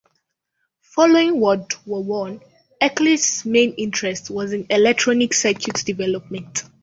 Following 0.95 1.39
World 1.39 1.73
War 1.85 2.03
One 2.03 2.41
Eccles' 2.81 3.45
main 3.45 3.73
interest 3.73 4.31
was 4.31 4.51
in 4.51 4.65
electronic 4.71 5.31
circuit 5.35 5.75
development. 5.85 6.63